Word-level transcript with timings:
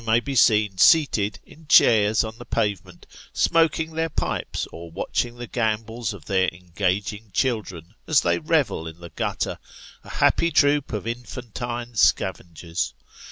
55 0.01 0.13
may 0.15 0.19
be 0.19 0.35
seen 0.35 0.77
seated, 0.79 1.37
in 1.45 1.67
chairs 1.67 2.23
on 2.23 2.35
the 2.39 2.45
pavement, 2.45 3.05
smoking 3.33 3.91
their 3.91 4.09
pipes, 4.09 4.65
or 4.71 4.89
watching 4.89 5.35
the 5.35 5.45
gambols 5.45 6.11
of 6.11 6.25
their 6.25 6.47
engaging 6.51 7.29
children 7.33 7.93
as 8.07 8.21
they 8.21 8.39
revel 8.39 8.87
in 8.87 8.99
the 8.99 9.09
gutter, 9.11 9.59
a 10.03 10.09
happy 10.09 10.49
troop 10.49 10.91
of 10.91 11.05
infantine 11.05 11.93
scavengers. 11.93 12.95